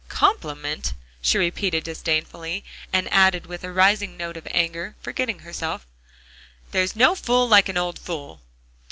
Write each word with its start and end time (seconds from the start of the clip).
"Compliment?" 0.09 0.95
she 1.21 1.37
repeated 1.37 1.83
disdainfully, 1.83 2.63
and 2.91 3.07
added 3.13 3.45
with 3.45 3.63
a 3.63 3.71
rising 3.71 4.17
note 4.17 4.35
of 4.35 4.47
anger, 4.49 4.95
forgetting 4.99 5.37
herself, 5.41 5.85
"there's 6.71 6.95
no 6.95 7.13
fool 7.13 7.47
like 7.47 7.69
an 7.69 7.77
old 7.77 7.99
fool." 7.99 8.41